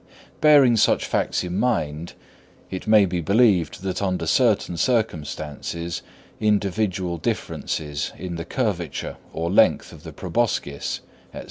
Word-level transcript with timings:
Bearing 0.41 0.77
such 0.77 1.05
facts 1.05 1.43
in 1.43 1.59
mind, 1.59 2.13
it 2.71 2.87
may 2.87 3.05
be 3.05 3.21
believed 3.21 3.83
that 3.83 4.01
under 4.01 4.25
certain 4.25 4.75
circumstances 4.75 6.01
individual 6.39 7.19
differences 7.19 8.11
in 8.17 8.33
the 8.33 8.43
curvature 8.45 9.17
or 9.31 9.51
length 9.51 9.93
of 9.93 10.01
the 10.01 10.11
proboscis, 10.11 11.01
&c. 11.33 11.39